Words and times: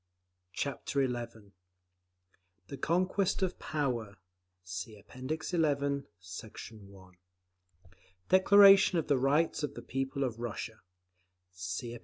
Chapter 0.53 1.05
XI 1.07 1.51
The 2.69 2.77
Conquest 2.79 3.43
of 3.43 3.59
Power 3.59 4.17
(See 4.63 4.97
App. 4.97 5.11
XI, 5.11 6.03
Sect. 6.19 6.71
1) 6.71 7.13
DECLARATION 8.29 8.97
OF 8.97 9.07
THE 9.07 9.17
RIGHTS 9.19 9.61
OF 9.61 9.75
THE 9.75 9.83
PEOPLES 9.83 10.23
OF 10.25 10.39
RUSSIA 10.39 10.79
(See 11.51 11.93
App. 11.93 11.99